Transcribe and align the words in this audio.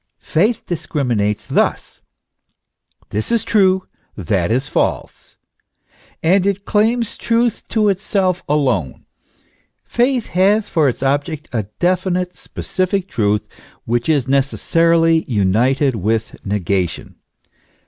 Faith 0.17 0.65
discriminates 0.65 1.45
thus: 1.45 2.01
This 3.09 3.31
is 3.31 3.43
true, 3.43 3.85
that 4.17 4.49
is 4.51 4.67
false. 4.67 5.37
And 6.23 6.47
it 6.47 6.65
claims 6.65 7.15
truth 7.15 7.61
to 7.69 7.87
itself 7.87 8.41
alone. 8.49 9.05
Faith 9.85 10.29
has 10.29 10.67
for 10.69 10.89
its 10.89 11.03
object 11.03 11.49
a 11.53 11.67
definite, 11.77 12.35
specific 12.35 13.07
truth, 13.09 13.47
which 13.85 14.09
is 14.09 14.27
necessarily 14.27 15.23
united 15.27 15.93
with 15.95 16.35
nega 16.47 16.89
tion. 16.89 17.17